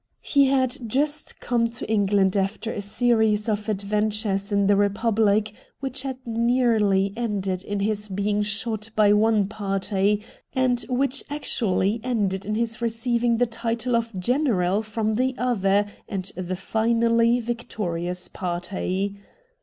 He 0.23 0.47
had 0.47 0.77
just 0.89 1.39
come 1.39 1.67
to 1.69 1.87
England 1.87 2.35
after 2.35 2.71
a 2.71 2.81
series 2.81 3.47
of 3.47 3.69
adventures 3.69 4.51
in 4.51 4.65
the 4.65 4.73
Eepublic, 4.73 5.51
which 5.79 6.01
had 6.01 6.17
nearly 6.25 7.13
ended 7.15 7.63
in 7.63 7.79
his 7.81 8.07
being 8.09 8.41
shot 8.41 8.89
by 8.95 9.13
one 9.13 9.45
party, 9.45 10.23
and 10.53 10.79
which 10.89 11.23
actually 11.29 12.01
ended 12.03 12.47
in 12.47 12.55
his 12.55 12.81
receiving 12.81 13.37
the 13.37 13.45
title 13.45 13.95
of 13.95 14.19
General 14.19 14.81
from 14.81 15.13
the 15.13 15.35
other 15.37 15.85
and 16.09 16.31
the 16.35 16.55
finally 16.55 17.39
victorious 17.39 18.27
party. 18.27 19.17